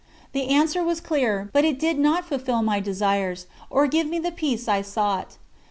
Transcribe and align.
The 0.31 0.47
answer 0.47 0.83
was 0.83 0.99
clear, 0.99 1.51
but 1.53 1.63
it 1.63 1.77
did 1.77 1.99
not 1.99 2.25
fulfill 2.25 2.63
my 2.63 2.79
desires, 2.79 3.45
or 3.69 3.85
give 3.85 4.05
to 4.07 4.09
me 4.09 4.17
the 4.17 4.31
peace 4.31 4.67
I 4.67 4.81
sought. 4.81 5.37